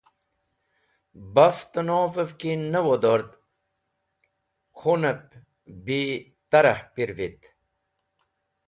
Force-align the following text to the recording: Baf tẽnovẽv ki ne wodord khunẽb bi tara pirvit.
Baf 1.33 1.57
tẽnovẽv 1.71 2.29
ki 2.39 2.51
ne 2.71 2.79
wodord 2.87 3.29
khunẽb 4.79 5.21
bi 5.85 6.01
tara 6.49 6.75
pirvit. 6.93 7.41